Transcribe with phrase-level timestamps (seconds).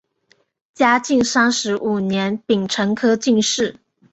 [0.73, 3.75] 嘉靖三十五年丙辰科进士。